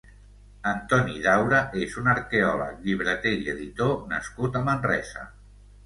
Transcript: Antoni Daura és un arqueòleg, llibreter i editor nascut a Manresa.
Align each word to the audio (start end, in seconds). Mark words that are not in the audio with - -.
Antoni 0.69 1.17
Daura 1.25 1.59
és 1.83 1.95
un 2.03 2.11
arqueòleg, 2.15 2.81
llibreter 2.89 3.37
i 3.45 3.55
editor 3.57 3.97
nascut 4.17 4.63
a 4.63 4.67
Manresa. 4.73 5.33